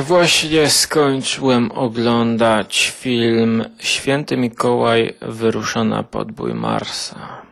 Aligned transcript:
właśnie 0.00 0.70
skończyłem 0.70 1.72
oglądać 1.72 2.92
film 3.00 3.64
Święty 3.78 4.36
Mikołaj 4.36 5.14
wyrusza 5.22 5.84
na 5.84 6.02
podbój 6.02 6.54
Marsa. 6.54 7.42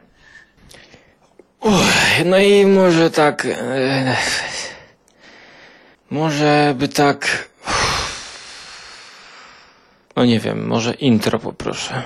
Uch, 1.60 1.72
no 2.24 2.38
i 2.38 2.66
może 2.66 3.10
tak... 3.10 3.46
E, 3.46 4.16
może 6.10 6.74
by 6.78 6.88
tak... 6.88 7.48
No 10.16 10.24
nie 10.24 10.40
wiem, 10.40 10.66
może 10.66 10.94
intro 10.94 11.38
poproszę. 11.38 12.02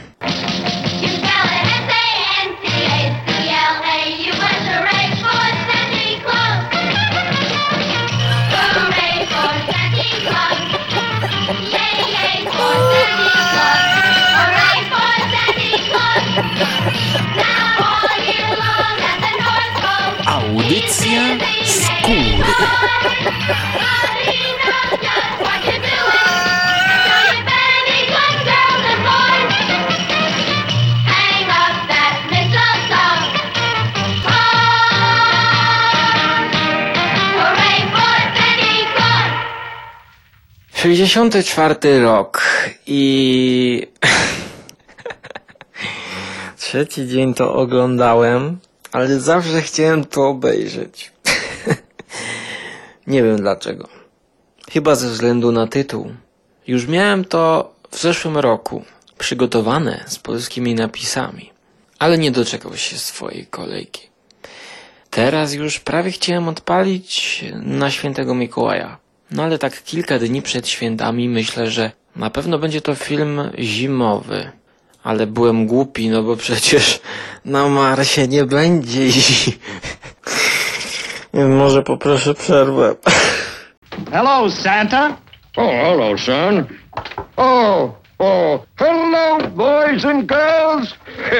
For 16.58 18.16
Santa 18.98 19.30
Claus. 19.38 20.18
64 40.72 42.00
rok 42.00 42.40
i 42.84 43.88
trzeci 46.68 47.06
dzień 47.06 47.34
to 47.34 47.54
oglądałem, 47.54 48.58
ale 48.92 49.20
zawsze 49.20 49.62
chciałem 49.62 50.04
to 50.04 50.28
obejrzeć. 50.28 51.12
Nie 53.06 53.22
wiem 53.22 53.36
dlaczego. 53.36 53.88
Chyba 54.70 54.94
ze 54.94 55.08
względu 55.08 55.52
na 55.52 55.66
tytuł. 55.66 56.12
Już 56.66 56.86
miałem 56.86 57.24
to 57.24 57.72
w 57.90 58.00
zeszłym 58.00 58.36
roku, 58.36 58.84
przygotowane 59.18 60.04
z 60.06 60.18
polskimi 60.18 60.74
napisami, 60.74 61.50
ale 61.98 62.18
nie 62.18 62.30
doczekał 62.30 62.76
się 62.76 62.98
swojej 62.98 63.46
kolejki. 63.46 64.08
Teraz 65.10 65.52
już 65.52 65.80
prawie 65.80 66.10
chciałem 66.10 66.48
odpalić 66.48 67.44
na 67.62 67.90
świętego 67.90 68.34
Mikołaja. 68.34 68.98
No 69.30 69.42
ale 69.42 69.58
tak 69.58 69.82
kilka 69.82 70.18
dni 70.18 70.42
przed 70.42 70.68
świętami 70.68 71.28
myślę, 71.28 71.70
że 71.70 71.92
na 72.16 72.30
pewno 72.30 72.58
będzie 72.58 72.80
to 72.80 72.94
film 72.94 73.50
zimowy. 73.58 74.57
Ale 75.08 75.26
byłem 75.26 75.66
głupi, 75.66 76.08
no 76.08 76.22
bo 76.22 76.36
przecież 76.36 77.00
na 77.44 77.68
Marsie 77.68 78.28
nie 78.28 78.44
będzie. 78.44 79.00
Może 81.58 81.82
poproszę 81.82 82.34
przerwę. 82.34 82.94
Hello, 84.12 84.50
Santa. 84.50 85.16
Oh, 85.56 85.72
hello, 85.72 86.18
son. 86.18 86.64
Oh, 87.36 87.94
oh, 88.18 88.66
hello, 88.76 89.38
boys 89.48 90.04
and 90.04 90.26
girls. 90.26 90.94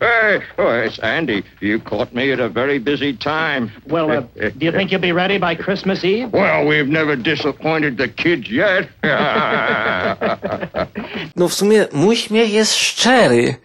hey, 0.00 0.42
oh, 0.58 0.84
it's 0.84 0.98
Andy. 0.98 1.42
You 1.60 1.78
caught 1.80 2.12
me 2.12 2.32
at 2.32 2.40
a 2.40 2.48
very 2.48 2.80
busy 2.80 3.14
time. 3.14 3.70
Well, 3.86 4.10
uh, 4.10 4.22
do 4.58 4.66
you 4.66 4.72
think 4.72 4.90
you'll 4.90 5.00
be 5.00 5.12
ready 5.12 5.38
by 5.38 5.54
Christmas 5.54 6.04
Eve? 6.04 6.32
Well, 6.32 6.66
we've 6.66 6.88
never 6.88 7.14
disappointed 7.16 7.96
the 7.96 8.08
kids 8.08 8.50
yet. 8.50 8.88
No 11.36 11.48
w 11.48 11.54
sumie 11.54 11.86
mój 11.92 12.16
śmiech 12.16 12.52
jest 12.52 12.74
szczery. 12.74 13.54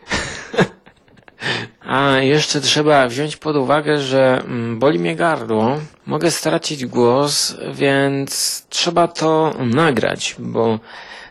A 1.82 2.18
jeszcze 2.18 2.62
trzeba 2.62 3.08
wziąć 3.08 3.38
pod 3.38 3.56
uwagę, 3.56 3.98
że 3.98 4.42
mm, 4.46 4.80
boli 4.80 5.00
mnie 5.00 5.16
gardło, 5.16 5.80
mogę 6.06 6.32
stracić 6.32 6.86
głos, 6.86 7.56
więc 7.74 8.64
trzeba 8.70 9.08
to 9.08 9.54
nagrać, 9.60 10.36
bo 10.40 10.80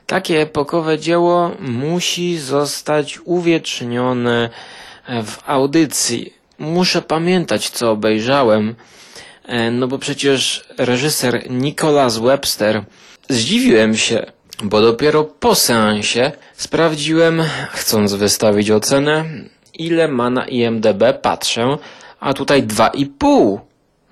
takie 0.07 0.41
epokowe 0.41 0.99
dzieło 0.99 1.51
musi 1.61 2.39
zostać 2.39 3.19
uwiecznione 3.25 4.51
w 5.09 5.37
audycji. 5.47 6.35
Muszę 6.59 7.03
pamiętać, 7.03 7.71
co 7.71 7.91
obejrzałem, 7.91 8.75
e, 9.47 9.71
no 9.71 9.89
bo 9.89 9.99
przecież 9.99 10.65
reżyser 10.79 11.51
Nicholas 11.51 12.19
Webster 12.19 12.85
zdziwiłem 13.29 13.97
się, 13.97 14.27
bo 14.63 14.81
dopiero 14.81 15.25
po 15.25 15.55
seansie 15.55 16.33
sprawdziłem, 16.57 17.43
chcąc 17.73 18.15
wystawić 18.15 18.71
ocenę, 18.71 19.25
ile 19.75 20.09
ma 20.09 20.31
na 20.31 20.47
IMDB, 20.47 21.03
patrzę, 21.23 21.79
a 22.21 22.35
tutaj 22.35 22.63
2,5. 22.63 23.59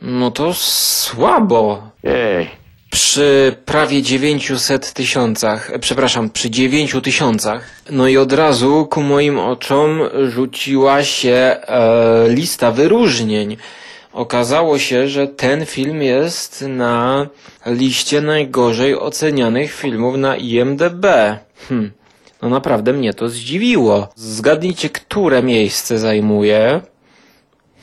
No 0.03 0.31
to 0.31 0.55
słabo. 0.55 1.83
hey, 2.03 2.47
Przy 2.91 3.57
prawie 3.65 4.03
900 4.03 4.93
tysiącach, 4.93 5.71
e, 5.71 5.79
przepraszam, 5.79 6.31
przy 6.31 6.51
9 6.51 7.01
tysiącach. 7.03 7.71
No 7.91 8.09
i 8.09 8.17
od 8.17 8.33
razu 8.33 8.87
ku 8.91 9.03
moim 9.03 9.39
oczom 9.39 10.01
rzuciła 10.29 11.05
się 11.05 11.31
e, 11.33 11.59
lista 12.29 12.71
wyróżnień. 12.73 13.57
Okazało 14.19 14.79
się, 14.79 15.09
że 15.09 15.27
ten 15.27 15.67
film 15.67 16.03
jest 16.03 16.65
na 16.69 17.27
liście 17.67 18.21
najgorzej 18.21 18.99
ocenianych 18.99 19.73
filmów 19.73 20.17
na 20.17 20.37
IMDB. 20.37 21.07
Hm. 21.69 21.91
No 22.43 22.49
naprawdę 22.49 22.93
mnie 22.93 23.15
to 23.15 23.29
zdziwiło. 23.29 24.09
Zgadnijcie, 24.17 24.91
które 24.91 25.43
miejsce 25.43 25.99
zajmuje. 25.99 26.81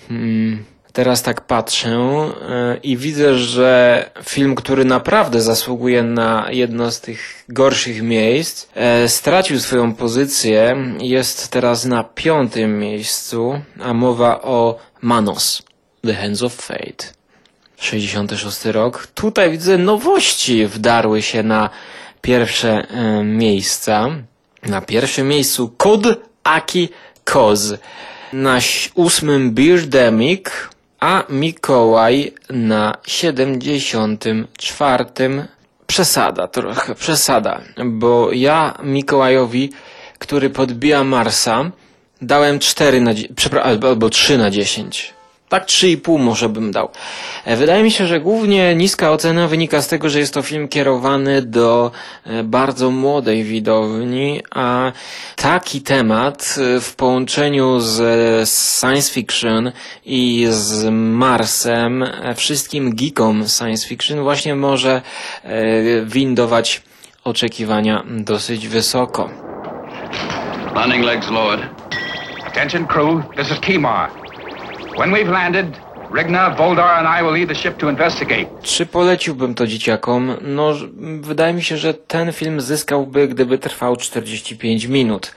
Hmm. 0.09 0.63
Teraz 0.94 1.24
tak 1.24 1.41
patrzę 1.41 1.90
e, 1.90 2.78
i 2.84 2.97
widzę, 2.97 3.35
że 3.35 4.06
film, 4.24 4.56
który 4.56 4.85
naprawdę 4.85 5.41
zasługuje 5.41 6.03
na 6.03 6.47
jedno 6.51 6.91
z 6.91 7.01
tych 7.01 7.45
gorszych 7.50 8.01
miejsc, 8.01 8.68
e, 8.75 9.07
stracił 9.09 9.59
swoją 9.59 9.94
pozycję. 9.94 10.78
Jest 11.00 11.51
teraz 11.51 11.85
na 11.85 12.03
piątym 12.03 12.79
miejscu, 12.79 13.62
a 13.81 13.94
mowa 13.94 14.41
o 14.41 14.79
Manos, 15.01 15.63
The 16.05 16.13
Hands 16.13 16.43
of 16.43 16.53
Fate. 16.53 17.05
66 17.77 18.66
rok. 18.66 19.07
Tutaj 19.07 19.51
widzę 19.51 19.77
nowości 19.77 20.67
wdarły 20.67 21.21
się 21.21 21.43
na 21.43 21.69
pierwsze 22.21 22.88
e, 22.89 23.23
miejsca. 23.23 24.07
Na 24.63 24.81
pierwszym 24.81 25.27
miejscu 25.27 25.73
Kod 25.77 26.01
Aki 26.44 26.89
Koz. 27.23 27.73
Na 28.33 28.59
ósmym 28.95 29.51
Birdemic, 29.51 30.45
a 30.99 31.23
Mikołaj 31.29 32.33
na 32.49 32.97
74. 33.07 35.05
Przesada, 35.88 36.47
trochę 36.47 36.95
przesada, 36.95 37.61
bo 37.85 38.31
ja 38.31 38.77
Mikołajowi, 38.83 39.69
który 40.19 40.49
podbija 40.49 41.03
Marsa, 41.03 41.71
dałem 42.21 42.59
4 42.59 43.01
na, 43.01 43.13
dzie- 43.13 43.27
przepra- 43.27 43.59
albo, 43.59 43.88
albo 43.88 44.09
3 44.09 44.38
na 44.38 44.49
10. 44.51 45.13
Tak 45.55 45.66
3,5 45.66 46.19
może 46.19 46.49
bym 46.49 46.71
dał. 46.71 46.89
E, 47.45 47.55
Wydaje 47.55 47.83
mi 47.83 47.91
się, 47.91 48.07
że 48.07 48.19
głównie 48.19 48.75
niska 48.75 49.11
ocena 49.11 49.47
wynika 49.47 49.81
z 49.81 49.88
tego, 49.88 50.09
że 50.09 50.19
jest 50.19 50.33
to 50.33 50.41
film 50.41 50.67
kierowany 50.67 51.41
do 51.41 51.91
e, 52.25 52.43
bardzo 52.43 52.91
młodej 52.91 53.43
widowni, 53.43 54.41
a 54.51 54.91
taki 55.35 55.81
temat 55.81 56.55
e, 56.77 56.79
w 56.79 56.95
połączeniu 56.95 57.79
z 57.79 58.49
science 58.79 59.13
fiction 59.13 59.71
i 60.05 60.47
z 60.49 60.85
Marsem, 60.91 62.05
wszystkim 62.35 62.95
geekom 62.95 63.47
science 63.47 63.88
fiction 63.88 64.23
właśnie 64.23 64.55
może 64.55 65.01
windować 66.06 66.81
oczekiwania 67.24 68.03
dosyć 68.07 68.68
wysoko. 68.68 69.30
Landing 70.75 71.06
legs 71.06 71.30
lowered. 71.30 71.69
Attention, 72.47 72.88
crew. 72.88 73.24
This 73.38 73.51
is 73.51 73.59
Kemar. 73.59 74.25
Czy 78.62 78.86
poleciłbym 78.86 79.56
to 79.56 79.68
dzieciakom? 79.68 80.38
No, 80.42 80.74
wydaje 81.21 81.53
mi 81.53 81.63
się, 81.63 81.77
że 81.77 81.94
ten 81.94 82.33
film 82.33 82.62
zyskałby, 82.62 83.27
gdyby 83.27 83.57
trwał 83.57 83.95
45 83.95 84.86
minut 84.86 85.31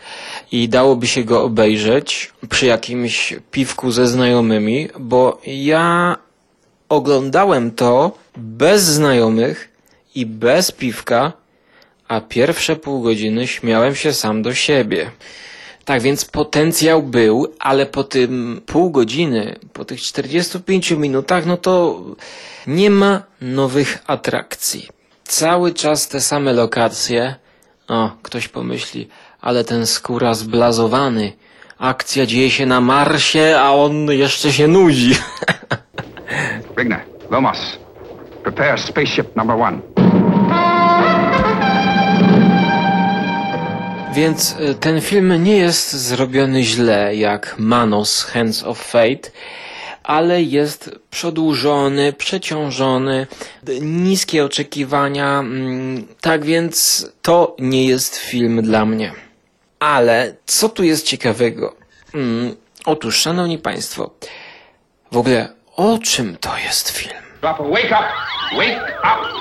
i 0.53 0.69
dałoby 0.69 1.07
się 1.07 1.25
go 1.25 1.43
obejrzeć 1.43 2.33
przy 2.51 2.67
jakimś 2.67 3.35
piwku 3.51 3.91
ze 3.91 4.07
znajomymi, 4.07 4.89
bo 4.99 5.41
ja 5.47 6.17
oglądałem 6.89 7.71
to 7.71 8.19
bez 8.37 8.83
znajomych 8.83 9.69
i 10.15 10.27
bez 10.27 10.73
piwka, 10.73 11.33
a 12.09 12.21
pierwsze 12.21 12.77
pół 12.77 13.03
godziny 13.03 13.47
śmiałem 13.47 13.95
się 13.95 14.13
sam 14.13 14.43
do 14.43 14.55
siebie. 14.55 15.11
Tak 15.89 16.03
więc 16.03 16.25
potencjał 16.25 17.03
był, 17.03 17.55
ale 17.61 17.87
po 17.87 18.05
tym 18.05 18.61
pół 18.67 18.91
godziny, 18.91 19.57
po 19.73 19.85
tych 19.85 20.01
45 20.01 20.91
minutach, 20.91 21.47
no 21.47 21.57
to 21.57 22.01
nie 22.67 22.91
ma 22.91 23.23
nowych 23.41 23.99
atrakcji. 24.07 24.89
Cały 25.25 25.75
czas 25.75 26.09
te 26.09 26.21
same 26.21 26.53
lokacje. 26.53 27.35
O, 27.89 28.11
ktoś 28.23 28.49
pomyśli, 28.49 29.09
ale 29.41 29.65
ten 29.65 29.87
skóra 29.87 30.35
zblazowany. 30.35 31.33
Akcja 31.79 32.27
dzieje 32.27 32.51
się 32.51 32.67
na 32.67 32.81
Marsie, 32.81 33.59
a 33.59 33.73
on 33.73 34.11
jeszcze 34.11 34.53
się 34.53 34.69
nudzi. 34.69 35.15
Rigner, 36.79 37.01
Lomos, 37.31 37.79
prepare 38.43 38.79
spaceship 38.79 39.37
number 39.37 39.57
one. 39.57 40.08
Więc 44.19 44.57
y, 44.61 44.75
ten 44.75 45.01
film 45.01 45.43
nie 45.45 45.57
jest 45.57 45.93
zrobiony 45.93 46.63
źle 46.63 47.17
jak 47.17 47.55
Manos 47.59 48.25
Hands 48.25 48.63
of 48.63 48.79
Fate, 48.79 49.31
ale 50.03 50.43
jest 50.43 50.91
przedłużony, 51.11 52.13
przeciążony, 52.13 53.27
niskie 53.81 54.45
oczekiwania, 54.45 55.39
mm, 55.39 56.07
tak 56.21 56.45
więc 56.45 57.07
to 57.23 57.57
nie 57.59 57.87
jest 57.87 58.17
film 58.17 58.63
dla 58.63 58.87
mnie. 58.87 59.13
Ale 59.81 60.35
co 60.47 60.69
tu 60.69 60.85
jest 60.85 61.07
ciekawego? 61.07 61.77
Mm, 62.15 62.57
otóż, 62.85 63.19
szanowni 63.19 63.59
państwo, 63.59 64.11
w 65.13 65.17
ogóle 65.17 65.49
o 65.77 65.99
czym 65.99 66.37
to 66.41 66.51
jest 66.65 66.91
film? 66.91 67.17
Wake 67.43 67.87
up! 67.87 68.09
Wake 68.57 68.99
up! 69.05 69.38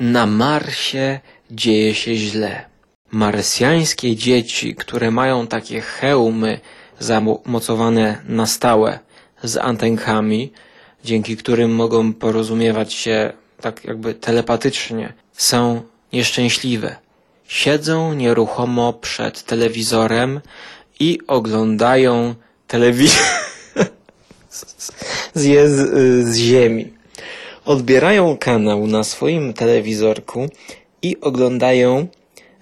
Na 0.00 0.26
Marsie 0.26 1.20
dzieje 1.50 1.94
się 1.94 2.14
źle. 2.14 2.64
Marsjańskie 3.10 4.16
dzieci, 4.16 4.74
które 4.74 5.10
mają 5.10 5.46
takie 5.46 5.80
hełmy 5.80 6.60
zamocowane 6.98 8.18
na 8.28 8.46
stałe 8.46 8.98
z 9.42 9.56
antenkami, 9.56 10.52
dzięki 11.04 11.36
którym 11.36 11.74
mogą 11.74 12.12
porozumiewać 12.12 12.92
się 12.92 13.32
tak 13.60 13.84
jakby 13.84 14.14
telepatycznie, 14.14 15.12
są 15.32 15.82
nieszczęśliwe. 16.12 16.96
Siedzą 17.48 18.12
nieruchomo 18.14 18.92
przed 18.92 19.42
telewizorem 19.42 20.40
i 21.00 21.18
oglądają 21.26 22.34
telewizję 22.66 23.22
z, 24.50 24.92
z, 25.34 26.28
z 26.28 26.36
ziemi 26.36 26.99
odbierają 27.64 28.36
kanał 28.36 28.86
na 28.86 29.04
swoim 29.04 29.52
telewizorku 29.52 30.48
i 31.02 31.20
oglądają 31.20 32.06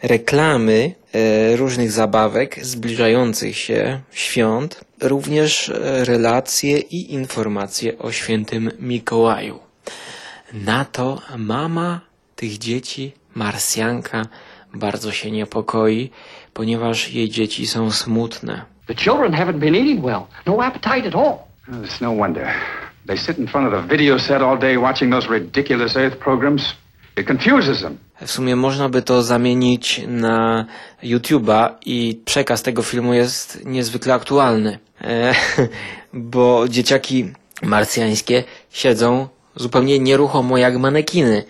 reklamy 0.03 0.95
e, 1.13 1.57
różnych 1.57 1.93
zabawek 1.93 2.65
zbliżających 2.65 3.59
się 3.59 4.01
świąt, 4.13 4.81
również 5.01 5.69
e, 5.69 6.05
relacje 6.05 6.79
i 6.79 7.13
informacje 7.13 7.99
o 7.99 8.13
świętym 8.13 8.71
Mikołaju. 8.81 9.59
Na 10.53 10.85
to 10.85 11.23
mama 11.37 12.01
tych 12.37 12.59
dzieci, 12.59 13.13
Marsjanka, 13.35 14.27
bardzo 14.75 15.13
się 15.13 15.31
niepokoi, 15.31 16.11
ponieważ 16.55 17.11
jej 17.11 17.29
dzieci 17.29 17.67
są 17.67 17.91
smutne. 17.91 18.63
The 18.87 18.95
children 18.95 19.33
haven't 19.33 19.59
been 19.59 19.75
eating 19.75 20.05
well. 20.05 20.23
No 20.47 20.63
appetite 20.63 21.09
at 21.09 21.15
all. 21.15 21.39
It's 21.69 22.01
no 22.01 22.13
wonder. 22.13 22.49
They 23.07 23.19
sit 23.19 23.39
in 23.39 23.47
front 23.47 23.75
of 23.75 23.83
the 23.83 23.89
video 23.89 24.19
set 24.19 24.43
all 24.43 24.59
day 24.59 24.79
watching 24.79 25.13
those 25.13 25.29
ridiculous 25.31 25.97
Earth 25.97 26.17
programs. 26.17 26.75
It 27.17 27.27
confuses 27.27 27.81
them. 27.81 27.99
W 28.21 28.31
sumie 28.31 28.57
można 28.57 28.89
by 28.89 29.03
to 29.03 29.23
zamienić 29.23 30.01
na 30.07 30.67
YouTube'a 31.03 31.71
i 31.87 32.21
przekaz 32.25 32.63
tego 32.63 32.83
filmu 32.83 33.15
jest 33.15 33.65
niezwykle 33.65 34.15
aktualny. 34.15 34.79
E, 35.01 35.35
bo 36.13 36.69
dzieciaki 36.69 37.33
marsjańskie 37.63 38.45
siedzą 38.71 39.29
zupełnie 39.57 39.99
nieruchomo 39.99 40.59
jak 40.59 40.79
manekiny, 40.79 41.45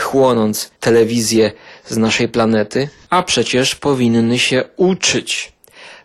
chłonąc 0.00 0.70
telewizję 0.80 1.52
z 1.84 1.96
naszej 1.96 2.28
planety, 2.28 2.88
a 3.10 3.22
przecież 3.22 3.74
powinny 3.74 4.38
się 4.38 4.64
uczyć. 4.76 5.52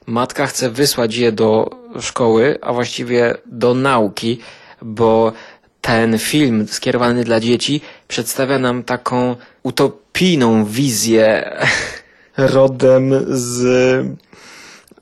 Matka 0.05 0.47
chce 0.47 0.69
wysłać 0.69 1.15
je 1.15 1.31
do 1.31 1.69
szkoły, 1.99 2.57
a 2.61 2.73
właściwie 2.73 3.35
do 3.45 3.73
nauki, 3.73 4.39
bo 4.81 5.33
ten 5.81 6.19
film 6.19 6.67
skierowany 6.67 7.23
dla 7.23 7.39
dzieci 7.39 7.81
przedstawia 8.07 8.59
nam 8.59 8.83
taką 8.83 9.35
utopijną 9.63 10.65
wizję 10.65 11.57
rodem 12.37 13.11
z 13.27 13.65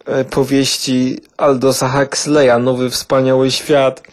e, 0.05 0.25
powieści 0.25 1.19
Aldosa 1.37 1.89
Huxleya 1.89 2.59
Nowy 2.59 2.89
Wspaniały 2.89 3.51
Świat, 3.51 4.03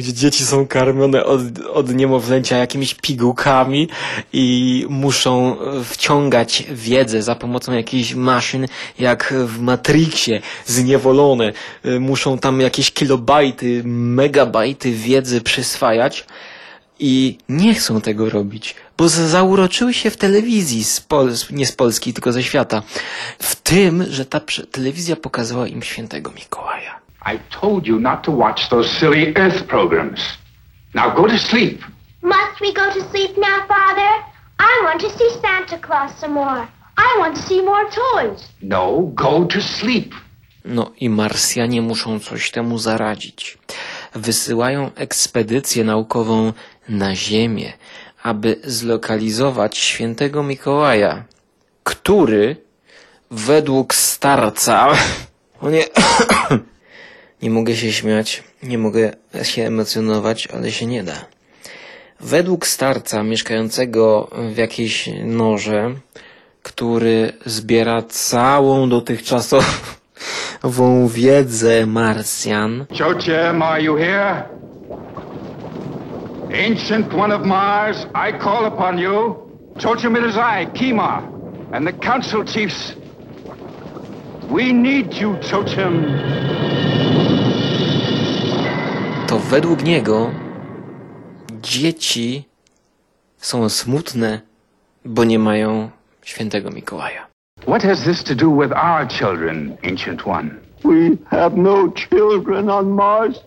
gdzie 0.00 0.12
dzieci 0.12 0.44
są 0.44 0.66
karmione 0.66 1.24
od, 1.24 1.40
od 1.72 1.94
niemowlęcia 1.94 2.56
jakimiś 2.56 2.94
pigułkami 2.94 3.88
i 4.32 4.86
muszą 4.88 5.56
e, 5.60 5.84
wciągać 5.84 6.64
wiedzę 6.72 7.22
za 7.22 7.34
pomocą 7.34 7.72
jakichś 7.72 8.14
maszyn, 8.14 8.66
jak 8.98 9.34
w 9.46 9.60
Matrixie, 9.60 10.40
zniewolone. 10.66 11.52
E, 11.84 11.98
Muszą 12.00 12.38
tam 12.38 12.60
jakieś 12.60 12.90
kilobajty, 12.90 13.82
megabajty 13.84 14.92
wiedzy 14.92 15.40
przyswajać 15.40 16.26
i 16.98 17.38
nie 17.48 17.74
chcą 17.74 18.00
tego 18.00 18.30
robić, 18.30 18.74
bo 18.98 19.08
za- 19.08 19.28
zauroczyły 19.28 19.94
się 19.94 20.10
w 20.10 20.16
telewizji, 20.16 20.84
z 20.84 21.00
Pol- 21.00 21.34
nie 21.50 21.66
z 21.66 21.72
Polski, 21.72 22.12
tylko 22.12 22.32
ze 22.32 22.42
świata, 22.42 22.82
w 23.38 23.56
tym, 23.56 24.04
że 24.10 24.24
ta 24.24 24.40
telewizja 24.70 25.16
pokazała 25.16 25.68
im 25.68 25.82
świętego 25.82 26.30
Mikołaja. 26.36 26.69
I 27.30 27.36
told 27.60 27.86
you 27.86 28.00
not 28.00 28.24
to 28.24 28.32
watch 28.32 28.60
those 28.70 28.90
silly 28.98 29.24
Earth 29.36 29.68
programs. 29.68 30.20
Now 30.94 31.14
go 31.14 31.28
to 31.28 31.38
sleep. 31.38 31.78
Must 32.22 32.60
we 32.60 32.72
go 32.72 32.86
to 32.92 33.00
sleep 33.10 33.32
now, 33.38 33.58
Father? 33.68 34.12
I 34.58 34.72
want 34.84 35.00
to 35.00 35.10
see 35.16 35.30
Santa 35.40 35.78
Claus 35.78 36.12
some 36.20 36.34
more. 36.34 36.62
I 36.96 37.16
want 37.20 37.36
to 37.36 37.42
see 37.42 37.62
more 37.62 37.84
toys. 38.02 38.40
No, 38.62 39.12
go 39.14 39.46
to 39.46 39.60
sleep. 39.60 40.14
No 40.64 40.90
i 41.00 41.08
Marsjanie 41.08 41.82
muszą 41.82 42.20
coś 42.20 42.50
temu 42.50 42.78
zaradzić. 42.78 43.58
Wysyłają 44.14 44.90
ekspedycję 44.94 45.84
naukową 45.84 46.52
na 46.88 47.16
Ziemię, 47.16 47.72
aby 48.22 48.56
zlokalizować 48.64 49.78
świętego 49.78 50.42
Mikołaja, 50.42 51.24
który 51.84 52.56
według 53.30 53.94
starca... 53.94 54.88
O 55.62 55.70
nie... 55.70 55.84
nie 57.42 57.50
mogę 57.50 57.76
się 57.76 57.92
śmiać, 57.92 58.42
nie 58.62 58.78
mogę 58.78 59.12
się 59.42 59.62
emocjonować, 59.66 60.48
ale 60.54 60.70
się 60.70 60.86
nie 60.86 61.02
da. 61.02 61.24
Według 62.20 62.66
starca 62.66 63.22
mieszkającego 63.22 64.30
w 64.52 64.56
jakiejś 64.56 65.10
norze, 65.24 65.94
który 66.62 67.32
zbiera 67.46 68.02
całą 68.02 68.88
dotychczasową 68.88 69.64
wiedzę 71.08 71.86
Marsjan, 71.86 72.86
Chochem, 72.98 73.62
are 73.62 73.82
you 73.82 73.96
here? 73.96 74.48
Ancient 76.68 77.14
one 77.14 77.34
of 77.36 77.46
Mars, 77.46 78.06
I 78.14 78.32
call 78.44 78.66
upon 78.66 78.98
you. 78.98 79.34
Chochem, 79.82 80.16
it 80.16 80.30
is 80.30 80.36
I, 80.36 80.66
Kima, 80.78 81.22
and 81.72 81.86
the 81.86 81.92
council 81.92 82.44
chiefs. 82.44 82.92
We 84.50 84.72
need 84.72 85.14
you, 85.14 85.36
Chochem. 85.50 86.59
Według 89.40 89.82
niego 89.82 90.30
dzieci 91.62 92.44
są 93.36 93.68
smutne, 93.68 94.40
bo 95.04 95.24
nie 95.24 95.38
mają 95.38 95.90
świętego 96.22 96.70
Mikołaja. 96.70 97.26
What 97.62 97.82
has 97.82 98.02
this 98.04 98.24
to 98.24 98.34
do 98.34 98.50
with 98.50 98.72
our 98.72 99.08
children, 99.08 99.76
Ancient 99.84 100.26
One? 100.26 100.50
We 100.84 101.16
have 101.30 101.56
no 101.56 101.92
children 101.92 102.70
on 102.70 102.90
Mars. 102.90 103.40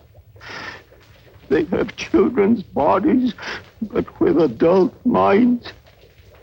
They 1.48 1.66
have 1.70 1.86
children's 1.96 2.62
bodies, 2.62 3.32
but 3.82 4.04
with 4.20 4.38
adult 4.40 4.92
minds. 5.04 5.64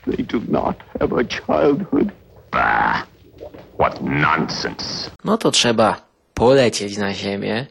They 0.07 0.23
do 0.23 0.41
not 0.47 0.75
have 0.99 1.13
a 1.19 1.23
childhood. 1.23 2.11
Bah, 2.51 3.05
what 3.77 4.01
nonsense. 4.01 5.11
No 5.23 5.37
to 5.37 5.51
trzeba 5.51 6.01
polecieć 6.33 6.97
na 6.97 7.13
Ziemię 7.13 7.65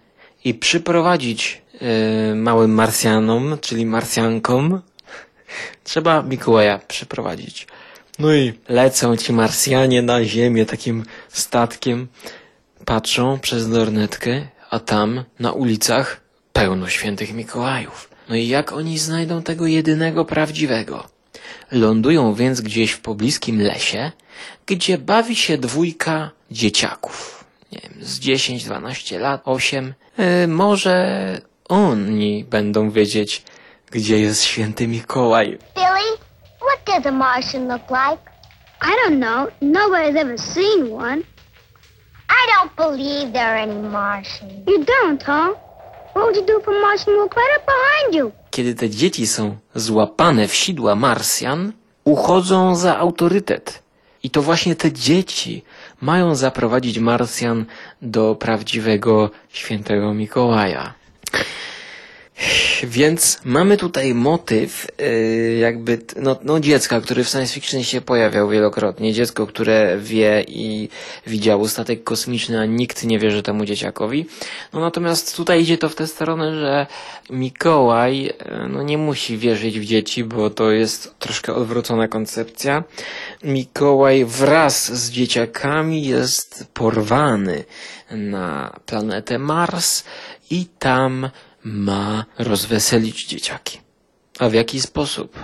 i 0.45 0.55
przyprowadzić 0.55 1.63
małym 2.35 2.75
Marsjanom, 2.75 3.59
czyli 3.61 3.87
Marsjankom, 3.87 4.81
trzeba 5.85 6.23
Mikołaja 6.23 6.81
przyprowadzić. 6.89 7.67
No 8.19 8.35
i 8.35 8.53
lecą 8.69 9.17
ci 9.17 9.33
Marsjanie 9.33 10.03
na 10.03 10.25
Ziemię 10.25 10.67
takim 10.67 11.05
statkiem, 11.29 12.09
patrzą 12.85 13.39
przez 13.39 13.69
lornetkę, 13.69 14.47
a 14.71 14.79
tam 14.79 15.25
na 15.39 15.53
ulicach 15.53 16.21
pełno 16.53 16.89
świętych 16.89 17.35
Mikołajów. 17.35 18.11
No 18.29 18.37
i 18.37 18.49
jak 18.49 18.73
oni 18.73 18.99
znajdą 18.99 19.43
tego 19.43 19.67
jedynego 19.67 20.25
prawdziwego? 20.25 21.09
Lądują 21.73 22.35
więc 22.35 22.61
gdzieś 22.61 22.91
w 22.91 23.01
pobliskim 23.01 23.63
lesie, 23.63 24.13
gdzie 24.67 24.99
bawi 24.99 25.37
się 25.37 25.59
dwójka 25.59 26.31
dzieciaków. 26.51 27.45
Nie 27.73 27.79
wiem, 27.83 27.95
z 28.01 28.21
10-12 28.21 29.21
lat, 29.21 29.43
8. 29.45 29.95
E, 30.17 30.47
może 30.47 31.41
oni 31.71 32.45
będą 32.45 32.91
wiedzieć, 32.91 33.43
gdzie 33.91 34.19
jest 34.21 34.45
święty 34.45 34.89
Mikołaj. 34.89 35.59
Billy, 35.75 36.19
what 36.61 36.85
does 36.87 37.07
a 37.07 37.11
Martian 37.11 37.69
look 37.69 37.83
like? 37.91 38.23
I 38.83 38.91
don't 39.05 39.19
know. 39.19 39.49
Nobody's 39.63 40.17
ever 40.17 40.39
seen 40.39 40.93
one. 40.93 41.23
I 42.29 42.43
don't 42.53 42.77
believe 42.77 43.33
there 43.33 43.47
are 43.47 43.63
any 43.63 43.89
Martians. 43.89 44.53
You 44.67 44.85
don't, 44.85 45.23
huh? 45.23 45.55
What 46.15 46.25
would 46.25 46.37
you 46.37 46.47
do 46.47 46.59
if 46.61 46.69
a 46.69 46.71
Martian 46.71 47.17
walked 47.17 47.37
right 47.37 47.59
up 47.59 47.67
behind 47.67 48.15
you? 48.15 48.33
Kiedy 48.51 48.75
te 48.75 48.91
dzieci 48.91 49.27
są 49.27 49.57
złapane 49.75 50.49
w 50.49 50.55
sidła 50.55 50.95
Marsjan, 50.95 51.73
uchodzą 52.05 52.75
za 52.77 52.99
autorytet. 52.99 53.83
I 54.23 54.31
to 54.31 54.43
właśnie 54.43 54.77
te 54.77 54.93
dzieci 54.93 55.65
mają 56.01 56.35
zaprowadzić 56.35 56.99
Marsjan 56.99 57.65
do 58.03 58.35
prawdziwego 58.35 59.31
świętego 59.49 60.15
Mikołaja. 60.15 61.00
Więc 62.83 63.41
mamy 63.45 63.77
tutaj 63.77 64.15
motyw 64.15 64.87
yy, 64.99 65.57
jakby 65.57 65.99
no, 66.17 66.37
no 66.43 66.61
dziecka, 66.61 67.01
który 67.01 67.25
w 67.25 67.29
science 67.29 67.55
fiction 67.55 67.83
się 67.83 68.01
pojawiał 68.01 68.49
wielokrotnie. 68.49 69.13
Dziecko, 69.13 69.47
które 69.47 69.99
wie 69.99 70.45
i 70.49 70.89
widziało 71.27 71.69
statek 71.69 72.05
kosmiczny, 72.05 72.61
a 72.61 72.65
nikt 72.65 73.05
nie 73.05 73.19
wierzy 73.19 73.43
temu 73.43 73.65
dzieciakowi. 73.65 74.27
No 74.73 74.81
natomiast 74.81 75.37
tutaj 75.37 75.63
idzie 75.63 75.79
to 75.79 75.89
w 75.89 75.95
tę 75.95 76.07
stronę, 76.07 76.61
że 76.61 76.87
Mikołaj 77.31 78.23
yy, 78.23 78.33
no 78.69 78.83
nie 78.83 78.99
musi 78.99 79.39
wierzyć 79.39 79.81
w 79.81 79.85
dzieci, 79.85 80.25
bo 80.25 80.51
to 80.51 80.71
jest 80.71 81.15
troszkę 81.19 81.55
odwrócona 81.55 82.09
koncepcja. 82.09 82.85
Mikołaj 83.45 84.25
wraz 84.25 84.93
z 84.93 85.11
dzieciakami 85.11 86.05
jest 86.05 86.67
porwany 86.75 87.65
na 88.11 88.77
planetę 88.87 89.39
Mars 89.39 90.05
i 90.51 90.67
tam 90.79 91.31
ma 91.65 92.25
rozweselić 92.39 93.27
dzieciaki. 93.27 93.81
A 94.39 94.49
w 94.49 94.55
jaki 94.55 94.81
sposób? 94.81 95.39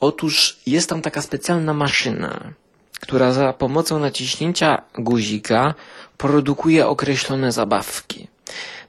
Otóż 0.00 0.58
jest 0.66 0.88
tam 0.88 1.02
taka 1.02 1.22
specjalna 1.22 1.74
maszyna, 1.74 2.52
która 3.00 3.32
za 3.32 3.52
pomocą 3.52 3.98
naciśnięcia 3.98 4.82
guzika 4.98 5.74
produkuje 6.18 6.86
określone 6.86 7.52
zabawki. 7.52 8.28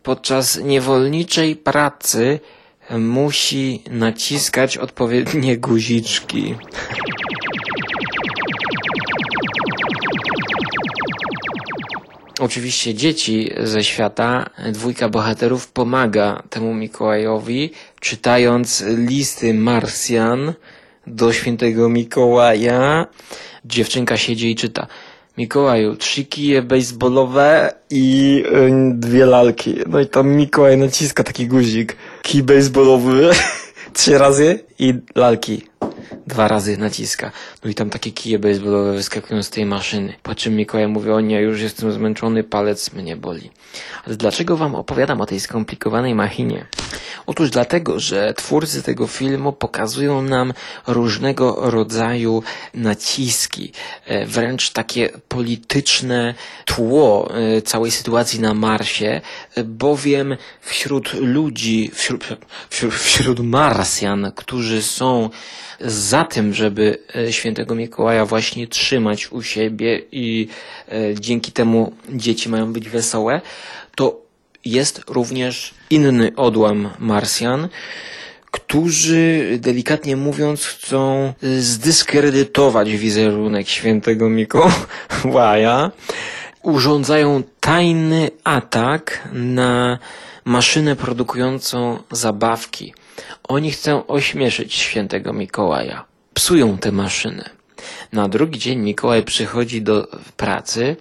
Podczas 0.03 0.57
niewolniczej 0.63 1.55
pracy 1.55 2.39
musi 2.89 3.83
naciskać 3.89 4.77
odpowiednie 4.77 5.57
guziczki. 5.57 6.55
Oczywiście 12.39 12.93
dzieci 12.93 13.51
ze 13.63 13.83
świata, 13.83 14.49
dwójka 14.71 15.09
bohaterów 15.09 15.67
pomaga 15.67 16.43
temu 16.49 16.73
Mikołajowi, 16.73 17.71
czytając 17.99 18.83
listy 18.87 19.53
Marsjan 19.53 20.53
do 21.07 21.33
świętego 21.33 21.89
Mikołaja. 21.89 23.05
Dziewczynka 23.65 24.17
siedzi 24.17 24.51
i 24.51 24.55
czyta. 24.55 24.87
Mikołaju, 25.37 25.95
trzy 25.95 26.25
kije 26.25 26.61
baseballowe 26.61 27.73
i 27.89 28.43
y, 28.47 28.93
dwie 28.93 29.25
lalki. 29.25 29.75
No 29.87 29.99
i 29.99 30.07
tam 30.07 30.27
Mikołaj 30.27 30.77
naciska 30.77 31.23
taki 31.23 31.47
guzik. 31.47 31.95
Kij 32.21 32.43
baseballowy 32.43 33.29
trzy 33.93 34.17
razy 34.17 34.59
i 34.79 34.93
lalki 35.15 35.61
dwa 36.27 36.47
razy 36.47 36.77
naciska. 36.77 37.31
No 37.63 37.69
i 37.69 37.75
tam 37.75 37.89
takie 37.89 38.11
kije 38.11 38.39
baseballowe 38.39 38.93
wyskakują 38.93 39.43
z 39.43 39.49
tej 39.49 39.65
maszyny. 39.65 40.13
Po 40.23 40.35
czym 40.35 40.55
Mikołaj 40.55 40.87
mówi, 40.87 41.11
o 41.11 41.19
nie, 41.19 41.41
już 41.41 41.61
jestem 41.61 41.91
zmęczony, 41.91 42.43
palec 42.43 42.93
mnie 42.93 43.15
boli. 43.15 43.51
Ale 44.05 44.15
dlaczego 44.15 44.57
wam 44.57 44.75
opowiadam 44.75 45.21
o 45.21 45.25
tej 45.25 45.39
skomplikowanej 45.39 46.15
machinie? 46.15 46.65
Otóż 47.27 47.49
dlatego, 47.49 47.99
że 47.99 48.33
twórcy 48.33 48.83
tego 48.83 49.07
filmu 49.07 49.53
pokazują 49.53 50.21
nam 50.21 50.53
różnego 50.87 51.71
rodzaju 51.71 52.43
naciski, 52.73 53.71
e, 54.05 54.25
wręcz 54.25 54.71
takie 54.71 55.09
polityczne 55.27 56.33
tło 56.65 57.29
e, 57.35 57.61
całej 57.61 57.91
sytuacji 57.91 58.39
na 58.39 58.53
Marsie, 58.53 59.21
e, 59.55 59.63
bowiem 59.63 60.37
wśród 60.61 61.13
ludzi, 61.13 61.91
wśród, 61.93 62.27
wśród, 62.69 62.93
wśród 62.93 63.39
Marsjan, 63.39 64.31
którzy 64.35 64.81
są 64.81 65.29
za 65.79 66.16
tym, 66.23 66.53
żeby 66.53 66.97
e, 67.15 67.33
świętego 67.33 67.75
Mikołaja 67.75 68.25
właśnie 68.25 68.67
trzymać 68.67 69.31
u 69.31 69.41
siebie 69.43 70.01
i 70.11 70.47
e, 70.87 71.15
dzięki 71.19 71.51
temu 71.51 71.93
dzieci 72.09 72.49
mają 72.49 72.73
być 72.73 72.89
wesołe, 72.89 73.41
to 73.95 74.21
jest 74.65 75.01
również 75.09 75.73
inny 75.89 76.31
odłam 76.35 76.89
Marsjan, 76.99 77.69
którzy 78.51 79.47
delikatnie 79.59 80.15
mówiąc 80.15 80.65
chcą 80.65 81.33
zdyskredytować 81.59 82.91
wizerunek 82.91 83.67
świętego 83.69 84.29
Mikołaja. 84.29 85.91
Urządzają 86.61 87.43
tajny 87.59 88.29
atak 88.43 89.27
na 89.33 89.99
maszynę 90.45 90.95
produkującą 90.95 91.99
zabawki. 92.11 92.93
Oni 93.47 93.71
chcą 93.71 94.07
ośmieszyć 94.07 94.73
świętego 94.73 95.33
Mikołaja. 95.33 96.05
Psują 96.33 96.77
tę 96.77 96.91
maszynę. 96.91 97.49
Na 98.13 98.29
drugi 98.29 98.59
dzień 98.59 98.79
Mikołaj 98.79 99.23
przychodzi 99.23 99.81
do 99.81 100.07
pracy 100.37 100.95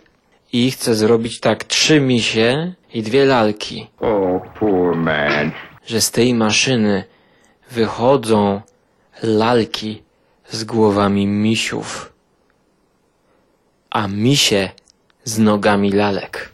i 0.52 0.70
chce 0.70 0.94
zrobić 0.94 1.40
tak 1.40 1.64
trzy 1.64 2.00
misie 2.00 2.72
i 2.94 3.02
dwie 3.02 3.24
lalki. 3.24 3.86
Oh, 4.00 4.40
poor 4.60 4.96
man. 4.96 5.50
Że 5.86 6.00
z 6.00 6.10
tej 6.10 6.34
maszyny 6.34 7.04
wychodzą 7.70 8.60
lalki 9.22 10.02
z 10.48 10.64
głowami 10.64 11.26
misiów, 11.26 12.12
a 13.90 14.08
misie 14.08 14.70
z 15.24 15.38
nogami 15.38 15.92
lalek. 15.92 16.52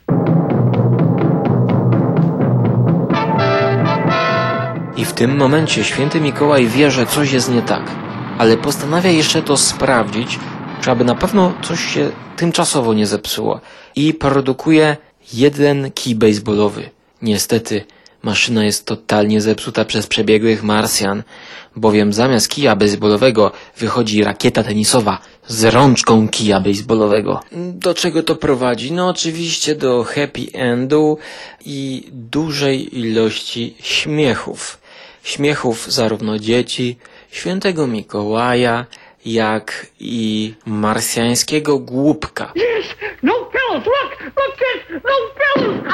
I 4.97 5.05
w 5.05 5.13
tym 5.13 5.37
momencie 5.37 5.83
święty 5.83 6.21
Mikołaj 6.21 6.67
wie, 6.67 6.91
że 6.91 7.05
coś 7.05 7.31
jest 7.31 7.51
nie 7.51 7.61
tak, 7.61 7.91
ale 8.37 8.57
postanawia 8.57 9.09
jeszcze 9.09 9.41
to 9.41 9.57
sprawdzić, 9.57 10.39
czy 10.81 10.91
aby 10.91 11.03
na 11.03 11.15
pewno 11.15 11.53
coś 11.61 11.93
się 11.93 12.11
tymczasowo 12.37 12.93
nie 12.93 13.07
zepsuło. 13.07 13.61
I 13.95 14.13
produkuje 14.13 14.97
jeden 15.33 15.91
kij 15.91 16.15
baseballowy. 16.15 16.89
Niestety, 17.21 17.85
maszyna 18.23 18.65
jest 18.65 18.85
totalnie 18.85 19.41
zepsuta 19.41 19.85
przez 19.85 20.07
przebiegłych 20.07 20.63
Marsjan, 20.63 21.23
bowiem 21.75 22.13
zamiast 22.13 22.49
kija 22.49 22.75
baseballowego 22.75 23.51
wychodzi 23.77 24.23
rakieta 24.23 24.63
tenisowa 24.63 25.17
z 25.47 25.63
rączką 25.63 26.27
kija 26.27 26.59
baseballowego. 26.59 27.41
Do 27.73 27.93
czego 27.93 28.23
to 28.23 28.35
prowadzi? 28.35 28.91
No 28.91 29.09
oczywiście 29.09 29.75
do 29.75 30.03
happy 30.03 30.45
endu 30.53 31.17
i 31.65 32.07
dużej 32.11 32.99
ilości 32.99 33.75
śmiechów. 33.79 34.82
Śmiechów 35.23 35.91
zarówno 35.91 36.39
dzieci, 36.39 36.97
świętego 37.31 37.87
Mikołaja, 37.87 38.85
jak 39.25 39.87
i 39.99 40.53
marsjańskiego 40.65 41.79
głupka. 41.79 42.53
No 43.23 43.33
pillows! 43.33 43.85
Look! 43.85 44.35
Look! 44.37 44.93
No 45.03 45.11
pillows! 45.55 45.93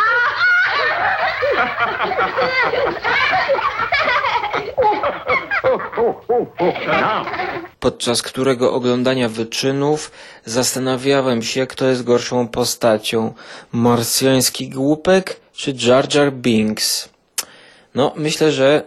podczas 7.80 8.22
którego 8.22 8.74
oglądania 8.74 9.30
wyczynów 9.30 10.12
zastanawiałem 10.46 11.44
się, 11.44 11.68
kto 11.68 11.86
jest 11.86 12.04
gorszą 12.04 12.48
postacią. 12.48 13.34
Marsjański 13.72 14.70
głupek 14.70 15.40
czy 15.54 15.74
Jar 15.88 16.16
Jar 16.16 16.34
Binks? 16.34 17.10
No, 17.96 18.14
myślę, 18.16 18.52
że 18.52 18.84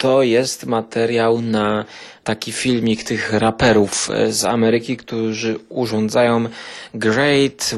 to 0.00 0.22
jest 0.22 0.66
materiał 0.66 1.42
na 1.42 1.84
taki 2.24 2.52
filmik 2.52 3.04
tych 3.04 3.32
raperów 3.32 4.10
e, 4.10 4.32
z 4.32 4.44
Ameryki, 4.44 4.96
którzy 4.96 5.58
urządzają 5.68 6.48
Great 6.94 7.74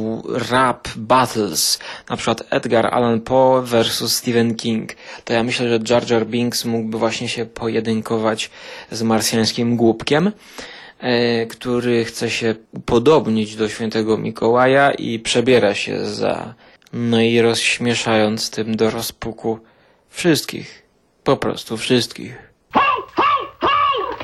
Rap 0.51 0.89
Battles. 0.97 1.79
Na 2.11 2.17
przykład 2.17 2.43
Edgar 2.51 2.95
Allan 2.95 3.21
Poe 3.21 3.63
versus 3.63 4.15
Stephen 4.15 4.55
King. 4.55 4.93
To 5.25 5.33
ja 5.33 5.43
myślę, 5.43 5.69
że 5.69 5.79
Jar 5.95 6.11
Jar 6.11 6.27
Binks 6.27 6.65
mógłby 6.65 6.99
właśnie 6.99 7.29
się 7.29 7.47
pojedynkować 7.47 8.51
z 8.91 9.03
marsjańskim 9.03 9.77
głupkiem 9.77 10.33
e, 11.01 11.47
który 11.47 12.05
chce 12.05 12.31
się 12.31 12.55
upodobnić 12.73 13.57
do 13.57 13.69
świętego 13.69 14.19
Mikołaja 14.19 14.91
i 14.91 15.19
przebiera 15.19 15.75
się 15.75 16.07
za, 16.07 16.55
no 16.93 17.21
i 17.21 17.41
rozśmieszając 17.41 18.51
tym 18.51 18.77
do 18.77 18.91
rozpuku 18.91 19.59
wszystkich, 20.11 20.82
po 21.25 21.37
prostu 21.37 21.77
wszystkich. 21.77 22.39
Ho, 22.75 22.81
ho, 23.17 23.33
ho! 23.61 23.71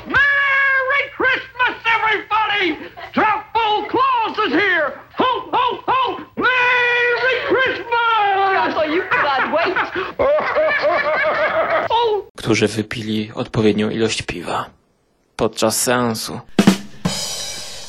Merry 0.05 1.01
Christmas, 1.17 1.75
everybody! 1.95 2.89
Trouble 3.13 3.89
Claus 3.91 4.47
is 4.47 4.53
here! 4.53 4.91
Ho, 5.17 5.25
ho, 5.51 5.83
ho! 5.87 6.17
Merry 6.35 7.35
Christmas! 7.47 8.73
Trouble, 8.73 8.95
you 8.95 9.01
can't 9.09 9.51
wait! 9.51 9.77
Oh. 11.91 12.21
Którzy 12.37 12.67
wypili 12.67 13.31
odpowiednią 13.35 13.89
ilość 13.89 14.21
piwa 14.21 14.69
podczas 15.35 15.81
seansu. 15.81 16.39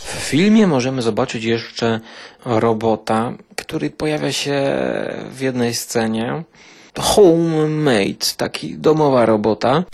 W 0.04 0.12
filmie 0.30 0.66
możemy 0.66 1.02
zobaczyć 1.02 1.44
jeszcze 1.44 2.00
robota, 2.44 3.32
który 3.56 3.90
pojawia 3.90 4.32
się 4.32 4.62
w 5.30 5.40
jednej 5.40 5.74
scenie. 5.74 6.44
Homemade, 6.98 8.26
taki 8.36 8.74
domowa 8.74 9.26
robota. 9.26 9.84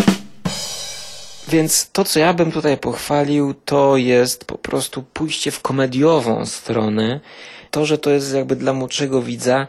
Więc 1.49 1.91
to, 1.93 2.05
co 2.05 2.21
ja 2.21 2.35
bym 2.35 2.53
tutaj 2.53 2.79
pochwalił, 2.79 3.55
to 3.65 3.97
jest 3.97 4.45
po 4.45 4.59
prostu 4.59 5.03
pójście 5.03 5.51
w 5.51 5.61
komediową 5.61 6.47
stronę. 6.47 7.21
To, 7.71 7.87
że 7.87 7.99
to 7.99 8.11
jest 8.11 8.35
jakby 8.35 8.57
dla 8.57 8.73
młodszego 8.73 9.23
widza 9.23 9.67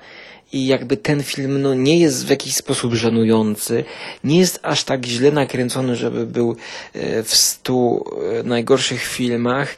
i 0.53 0.67
jakby 0.67 0.97
ten 0.97 1.23
film 1.23 1.61
no, 1.61 1.73
nie 1.73 1.99
jest 1.99 2.25
w 2.25 2.29
jakiś 2.29 2.55
sposób 2.55 2.93
żenujący, 2.93 3.83
nie 4.23 4.39
jest 4.39 4.59
aż 4.63 4.83
tak 4.83 5.05
źle 5.05 5.31
nakręcony, 5.31 5.95
żeby 5.95 6.25
był 6.25 6.55
e, 6.93 7.23
w 7.23 7.35
stu 7.35 8.05
e, 8.39 8.43
najgorszych 8.43 9.03
filmach, 9.03 9.77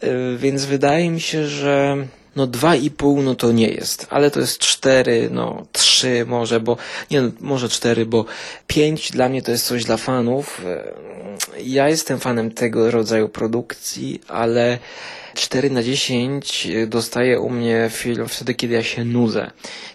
E, 0.00 0.36
więc 0.36 0.64
wydaje 0.64 1.10
mi 1.10 1.20
się, 1.20 1.46
że 1.46 1.96
no 2.36 2.46
dwa 2.46 2.76
i 2.76 2.90
pół 2.90 3.22
no 3.22 3.34
to 3.34 3.52
nie 3.52 3.68
jest, 3.68 4.06
ale 4.10 4.30
to 4.30 4.40
jest 4.40 4.58
cztery, 4.58 5.28
no 5.32 5.66
trzy 5.72 6.24
może, 6.26 6.60
bo 6.60 6.76
nie 7.10 7.22
no, 7.22 7.30
może 7.40 7.68
cztery, 7.68 8.06
bo 8.06 8.24
pięć 8.66 9.10
dla 9.10 9.28
mnie 9.28 9.42
to 9.42 9.50
jest 9.50 9.66
coś 9.66 9.84
dla 9.84 9.96
fanów. 9.96 10.62
Ja 11.62 11.88
jestem 11.88 12.20
fanem 12.20 12.50
tego 12.50 12.90
rodzaju 12.90 13.28
produkcji, 13.28 14.20
ale 14.28 14.78
4 15.36 15.70
na 15.70 15.82
10 15.82 16.68
dostaje 16.86 17.40
u 17.40 17.50
mnie 17.50 17.90
film 17.92 18.28
wtedy, 18.28 18.54
kiedy 18.54 18.74
ja 18.74 18.82
się 18.82 19.04
nudzę. 19.04 19.50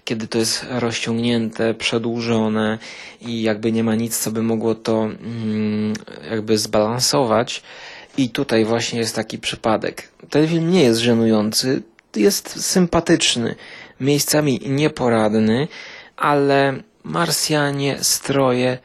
Kiedy 0.06 0.28
to 0.28 0.38
jest 0.38 0.66
rozciągnięte, 0.70 1.74
przedłużone 1.74 2.78
i 3.22 3.42
jakby 3.42 3.72
nie 3.72 3.84
ma 3.84 3.96
nic, 3.96 4.18
co 4.18 4.32
by 4.32 4.44
mogło 4.44 4.76
to 4.76 5.04
mm, 5.04 5.94
jakby 6.32 6.58
zbalansować. 6.58 7.62
I 8.18 8.30
tutaj 8.30 8.66
właśnie 8.66 9.00
jest 9.00 9.16
taki 9.16 9.38
przypadek. 9.38 10.08
Ten 10.30 10.48
film 10.48 10.72
nie 10.72 10.84
jest 10.84 11.00
żenujący, 11.00 11.82
jest 12.16 12.66
sympatyczny, 12.66 13.56
miejscami 14.00 14.60
nieporadny, 14.66 15.68
ale 16.18 16.74
Marsjanie, 17.04 17.98
stroje, 18.02 18.78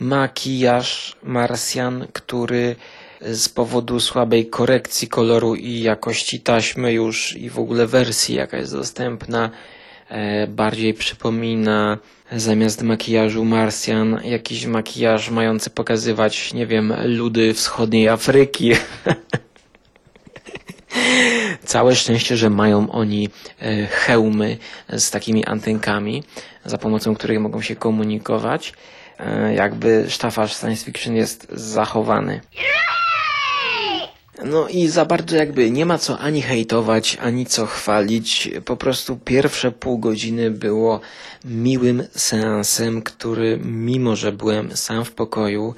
makijaż 0.00 1.16
Marsjan, 1.22 2.06
który 2.12 2.76
z 3.20 3.48
powodu 3.48 4.00
słabej 4.00 4.46
korekcji 4.46 5.08
koloru 5.08 5.54
i 5.54 5.80
jakości 5.80 6.40
taśmy 6.40 6.92
już 6.92 7.36
i 7.36 7.50
w 7.50 7.58
ogóle 7.58 7.86
wersji, 7.86 8.34
jaka 8.34 8.56
jest 8.56 8.72
dostępna, 8.72 9.50
e, 10.08 10.46
bardziej 10.46 10.94
przypomina 10.94 11.98
zamiast 12.32 12.82
makijażu 12.82 13.44
Marsjan 13.44 14.20
jakiś 14.24 14.66
makijaż 14.66 15.30
mający 15.30 15.70
pokazywać, 15.70 16.54
nie 16.54 16.66
wiem, 16.66 16.92
ludy 17.04 17.54
wschodniej 17.54 18.08
Afryki. 18.08 18.72
Całe 21.64 21.96
szczęście, 21.96 22.36
że 22.36 22.50
mają 22.50 22.90
oni 22.90 23.28
e, 23.60 23.86
hełmy 23.86 24.56
z 24.96 25.10
takimi 25.10 25.44
antenkami, 25.44 26.22
za 26.64 26.78
pomocą 26.78 27.14
których 27.14 27.40
mogą 27.40 27.60
się 27.62 27.76
komunikować. 27.76 28.72
E, 29.18 29.54
Jakby 29.54 30.04
sztafaż 30.08 30.56
science 30.56 30.84
fiction 30.84 31.16
jest 31.16 31.46
zachowany. 31.52 32.40
No 34.44 34.68
i 34.68 34.88
za 34.88 35.04
bardzo 35.04 35.36
jakby 35.36 35.70
nie 35.70 35.86
ma 35.86 35.98
co 35.98 36.18
ani 36.18 36.42
hejtować, 36.42 37.16
ani 37.20 37.46
co 37.46 37.66
chwalić. 37.66 38.50
Po 38.64 38.76
prostu 38.76 39.16
pierwsze 39.16 39.72
pół 39.72 39.98
godziny 39.98 40.50
było 40.50 41.00
miłym 41.44 42.04
seansem, 42.16 43.02
który 43.02 43.58
mimo, 43.64 44.16
że 44.16 44.32
byłem 44.32 44.76
sam 44.76 45.04
w 45.04 45.12
pokoju, 45.12 45.74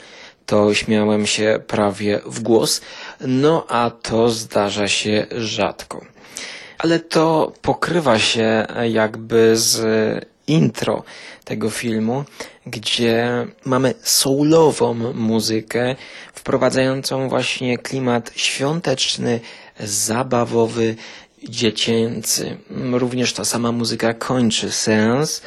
to 0.47 0.75
śmiałem 0.75 1.27
się 1.27 1.61
prawie 1.67 2.21
w 2.27 2.41
głos. 2.41 2.81
No 3.21 3.67
a 3.69 3.91
to 3.91 4.29
zdarza 4.29 4.89
się 4.89 5.27
rzadko. 5.31 6.05
Ale 6.79 7.01
to 7.01 7.53
pokrywa 7.63 8.19
się 8.19 8.67
jakby 8.91 9.57
z 9.57 9.85
intro 10.47 11.03
tego 11.45 11.71
filmu, 11.71 12.25
gdzie 12.67 13.47
mamy 13.65 13.95
soulową 14.03 14.95
muzykę, 15.15 15.97
wprowadzającą 16.35 17.29
właśnie 17.29 17.79
klimat 17.79 18.31
świąteczny, 18.37 19.41
zabawowy, 19.81 20.97
dziecięcy. 21.49 22.57
Również 22.93 23.33
ta 23.33 23.45
sama 23.45 23.73
muzyka 23.73 24.15
kończy 24.15 24.73
seans 24.73 25.43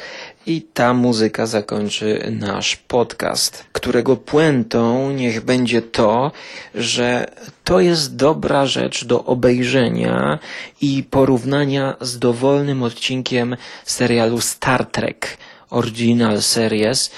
i 0.46 0.62
ta 0.62 0.94
muzyka 0.94 1.46
zakończy 1.46 2.36
nasz 2.40 2.76
podcast, 2.76 3.64
którego 3.72 4.16
puentą 4.16 5.10
niech 5.10 5.44
będzie 5.44 5.82
to, 5.82 6.32
że 6.74 7.26
to 7.64 7.80
jest 7.80 8.16
dobra 8.16 8.66
rzecz 8.66 9.04
do 9.04 9.24
obejrzenia 9.24 10.38
i 10.80 11.04
porównania 11.10 11.96
z 12.00 12.18
dowolnym 12.18 12.82
odcinkiem 12.82 13.56
serialu 13.84 14.40
Star 14.40 14.86
Trek 14.86 15.36
Original 15.70 16.42
Series, 16.42 17.10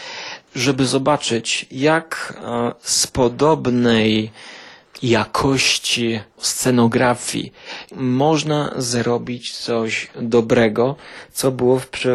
żeby 0.54 0.86
zobaczyć 0.86 1.66
jak 1.70 2.34
e, 2.44 2.72
z 2.80 3.06
podobnej 3.06 4.30
jakości 5.02 6.20
scenografii 6.38 7.52
można 7.96 8.72
zrobić 8.76 9.56
coś 9.56 10.10
dobrego, 10.20 10.96
co 11.32 11.52
było 11.52 11.78
w, 11.78 11.88
przy, 11.88 12.10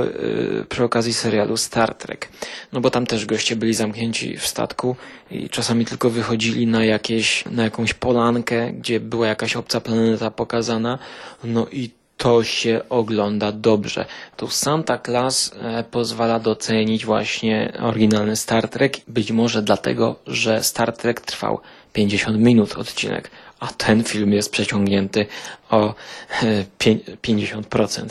y, 0.62 0.65
przy 0.69 0.84
okazji 0.84 1.13
serialu 1.13 1.58
Star 1.58 1.95
Trek. 1.95 2.30
No 2.73 2.82
bo 2.82 2.89
tam 2.89 3.08
też 3.08 3.26
goście 3.26 3.56
byli 3.56 3.73
zamknięci 3.73 4.38
w 4.38 4.47
statku 4.47 4.95
i 5.32 5.50
czasami 5.50 5.86
tylko 5.86 6.10
wychodzili 6.10 6.67
na 6.67 6.86
jakieś, 6.86 7.45
na 7.45 7.63
jakąś 7.63 7.93
polankę, 7.93 8.71
gdzie 8.73 9.00
była 9.00 9.28
jakaś 9.28 9.56
obca 9.56 9.82
planeta 9.82 10.32
pokazana, 10.32 11.00
no 11.43 11.67
i 11.71 11.89
to 12.17 12.43
się 12.43 12.82
ogląda 12.89 13.52
dobrze. 13.52 14.06
Tu 14.38 14.47
Santa 14.47 14.97
Claus 14.97 15.52
e, 15.62 15.84
pozwala 15.84 16.39
docenić 16.39 17.06
właśnie 17.06 17.73
oryginalny 17.82 18.36
Star 18.36 18.69
Trek, 18.69 18.97
być 19.08 19.32
może 19.32 19.62
dlatego, 19.62 20.15
że 20.28 20.63
Star 20.63 20.97
Trek 20.97 21.21
trwał 21.21 21.60
50 21.98 22.38
minut 22.38 22.78
odcinek, 22.78 23.32
a 23.60 23.68
ten 23.68 24.04
film 24.04 24.34
jest 24.34 24.52
przeciągnięty 24.52 25.26
o 25.70 25.96
e, 26.44 26.66
pię- 26.80 27.18
50%. 27.22 28.06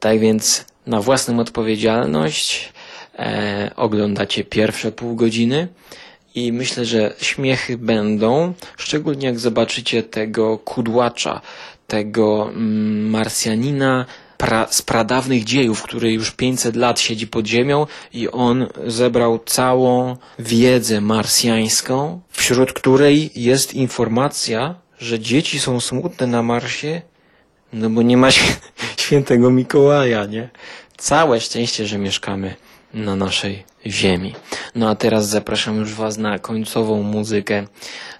Tak 0.00 0.18
więc 0.18 0.64
na 0.86 1.00
własną 1.00 1.38
odpowiedzialność 1.40 2.72
e, 3.18 3.70
oglądacie 3.76 4.44
pierwsze 4.44 4.92
pół 4.92 5.16
godziny 5.16 5.68
i 6.34 6.52
myślę, 6.52 6.84
że 6.84 7.14
śmiechy 7.20 7.78
będą, 7.78 8.54
szczególnie 8.76 9.26
jak 9.26 9.38
zobaczycie 9.38 10.02
tego 10.02 10.58
kudłacza, 10.58 11.40
tego 11.86 12.48
mm, 12.48 13.10
Marsjanina 13.10 14.06
pra, 14.38 14.66
z 14.70 14.82
pradawnych 14.82 15.44
dziejów, 15.44 15.82
który 15.82 16.12
już 16.12 16.30
500 16.30 16.76
lat 16.76 17.00
siedzi 17.00 17.26
pod 17.26 17.46
ziemią 17.46 17.86
i 18.12 18.28
on 18.28 18.66
zebrał 18.86 19.38
całą 19.46 20.16
wiedzę 20.38 21.00
marsjańską, 21.00 22.20
wśród 22.30 22.72
której 22.72 23.30
jest 23.34 23.74
informacja, 23.74 24.74
że 24.98 25.20
dzieci 25.20 25.60
są 25.60 25.80
smutne 25.80 26.26
na 26.26 26.42
Marsie, 26.42 27.02
no 27.72 27.90
bo 27.90 28.02
nie 28.02 28.16
ma 28.16 28.28
świ- 28.30 28.56
świętego 29.04 29.50
Mikołaja, 29.50 30.24
nie? 30.24 30.48
Całe 30.96 31.40
szczęście, 31.40 31.86
że 31.86 31.98
mieszkamy 31.98 32.54
na 32.94 33.16
naszej 33.16 33.64
ziemi. 33.86 34.34
No 34.74 34.88
a 34.90 34.94
teraz 34.94 35.28
zapraszam 35.28 35.76
już 35.76 35.94
Was 35.94 36.16
na 36.18 36.38
końcową 36.38 37.02
muzykę 37.02 37.66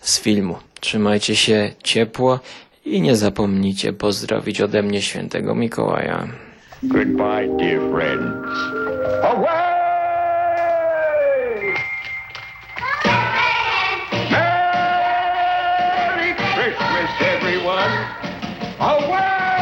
z 0.01 0.21
filmu. 0.21 0.57
Trzymajcie 0.81 1.37
się 1.37 1.73
ciepło 1.83 2.41
i 2.85 3.01
nie 3.01 3.17
zapomnijcie 3.17 3.93
pozdrowić 3.93 4.61
ode 4.61 4.83
mnie 4.83 5.03
świętego 5.03 5.55
Mikołaja. 5.55 6.29
Goodbye, 6.83 7.57
dear 7.59 7.81
friends. 7.93 8.49
Away! 9.23 9.75
Merry 14.31 16.35
Christmas, 16.35 17.11
everyone! 17.21 17.95
Away! 18.79 19.54